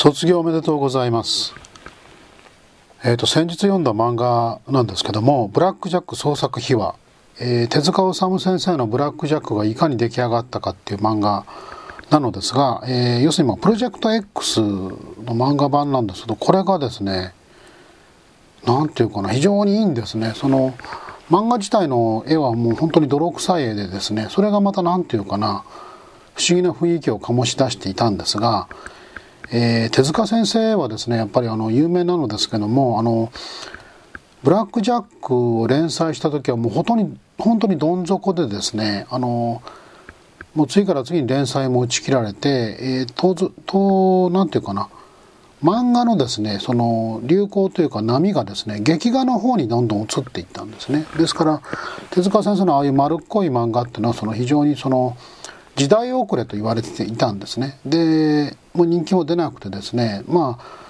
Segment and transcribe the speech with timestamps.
[0.00, 1.56] 卒業おめでとうございます。
[3.02, 6.94] えっ、と、先日読んだ漫画なんですけども、ブラックジャック創作秘話、
[7.40, 11.44] えー手塚治虫先生のブラックジャックがいかに出来上がったかっていう漫画
[12.10, 14.92] なのですが、えー要するにプロジェクト X の
[15.34, 17.34] 漫画版なんですけど、これがですね、
[18.64, 20.32] なんていうかな、非常にいいんですね。
[20.36, 20.74] その、
[21.28, 25.64] 漫画自体の絵はもう本当に泥臭い絵でですね、それがまたなんていうかな、
[26.36, 28.68] 不思議な雰囲気を醸し出していたんですが、
[29.50, 33.32] えー手塚先生はですねやっぱりあの有名なのですけどもあの
[34.42, 39.62] ブラック・ジャックを連載した時はもう本当に本当にどん底でですねあの
[40.54, 42.48] もう次から次に連載も打ち切られて、
[42.80, 44.88] えー、とずとなんていうかな
[45.62, 51.04] 漫画のですねその流行というか波がですね劇画の方にどんどん移っていったんですね。
[51.16, 51.62] ですから
[52.10, 55.16] 手塚先生のああいう丸っこい漫画っていうのはその非常にその
[55.78, 60.88] 時代遅れと言われていたんですねでもう人気も出なくてですねまあ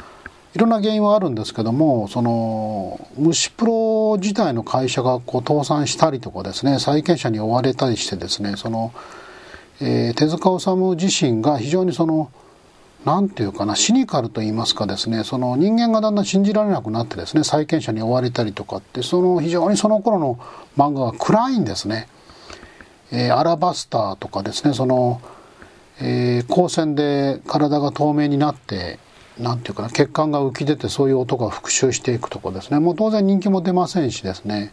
[0.55, 8.93] いろんな原因はあるんですけどもその虫プロ自体の会社がこう倒産したりとかですね債権者に追われたりしてですねその、
[9.81, 12.33] えー手塚治虫自身が非常にその
[13.05, 20.41] なんていうかなシニカルと言いますかですねその人間がだんだん信じられなくなってですね債権者に追われたりとかってその非常にその頃の
[20.77, 22.09] 漫画が暗いんですね。
[23.13, 25.21] えーアラバスターとかですねその、
[26.01, 28.99] えー光線で体が透明になって
[29.39, 32.81] なんていうかな血管が浮き出てそういう音が復習していくとかですね。
[32.81, 34.73] もう当然人気も出ませんしですね、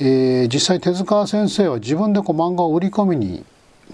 [0.00, 3.44] えー実際手塚先生は自分でこう漫画を売り込みに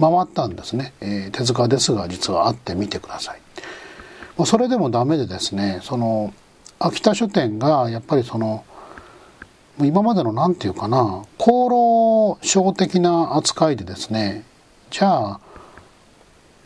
[0.00, 3.40] 回ったんですね、えー手塚ですが実は会ってみてください。
[4.36, 6.32] まあそれでもダメでですねその
[6.78, 8.64] 秋田書店がやっぱりその
[9.80, 14.44] 今までの何て言うかな厚労省的な扱いでですね
[14.90, 15.40] じゃあ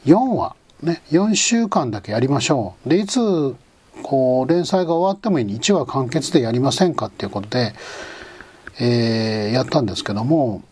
[0.05, 3.55] 4話ね4週間だけやりましょうでいつ
[4.03, 7.75] こう連載が終わってもいいに1話完結でやりませんかっていうことで、
[8.81, 10.63] えーやったんですけども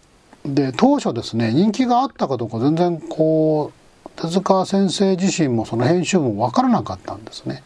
[0.45, 7.63] で当初ですね人気があったかどうか全然こう手塚先生自身もその編集も分からなかったんですね。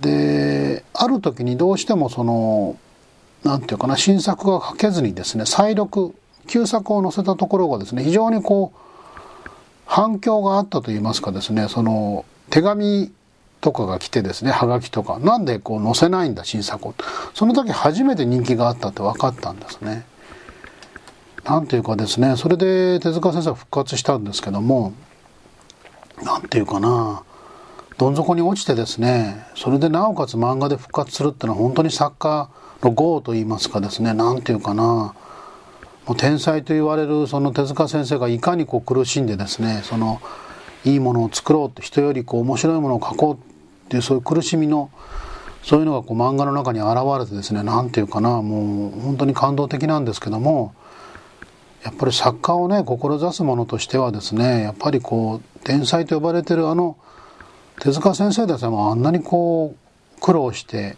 [0.00, 2.76] である時にどうしてもその
[3.44, 6.14] なんていうかな新作が書けずにですね再録
[6.46, 8.78] 旧作を載せたところがですね非常にこう
[9.86, 13.12] 反響があったといいますかですねその手紙
[13.60, 16.94] とかが来てですねはがきとかなんでこう載せないんだ新作を
[17.34, 20.04] その時初めて人気があったって分かったんですね。
[21.44, 24.94] なんていうかですねそれで手塚先生は復活したんですけども
[26.22, 27.22] なんていうかな
[27.96, 32.50] どん底に落ちてですねそれでなおかつ漫画で復活するっていうのは本当に作家
[32.82, 35.14] の業といいますかですねなんていうかな。
[36.06, 40.20] もう天才と言われるその手塚先生がいかにこう苦しんでですねその
[40.84, 44.90] いいものを作ろうって人よりこう面白いものを描こうっていうそういう苦しみの
[45.62, 48.42] そういうのがこう漫画の中に現れてですねなんていうかな。
[48.42, 50.74] もう本当に感動的なんですけども
[51.84, 56.98] やっぱり作家をね志す者としてはですねやっぱりこう天才と呼ばれてるあの
[57.84, 60.96] 手塚先生でさえもあんなにこう苦労して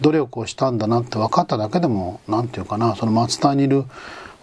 [0.00, 3.84] 努力をしたんだなって分かっただけでも何て言うかなその松田にいる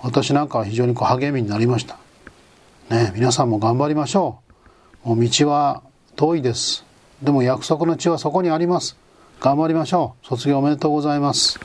[0.01, 1.97] 私なんかは非常にこう励みになりました。
[2.89, 4.39] ね皆さんも頑張りましょ
[5.03, 5.09] う。
[5.09, 5.83] もう道は
[6.15, 6.85] 遠いです。
[7.21, 8.95] でも約束の地はそこにあります。
[9.41, 10.27] 頑張りましょう。
[10.27, 11.59] 卒業おめでとうございます。